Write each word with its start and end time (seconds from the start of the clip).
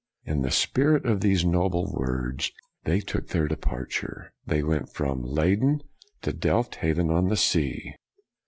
In 0.25 0.41
the 0.41 0.49
spirit 0.49 1.05
of 1.05 1.21
these 1.21 1.45
noble 1.45 1.93
words, 1.93 2.51
they 2.85 3.01
took 3.01 3.27
their 3.27 3.47
de 3.47 3.55
parture. 3.55 4.31
They 4.47 4.63
went 4.63 4.91
from 4.91 5.21
Leyden 5.21 5.83
to 6.23 6.33
Delft 6.33 6.77
Haven 6.77 7.11
on 7.11 7.27
the 7.27 7.37
sea. 7.37 7.93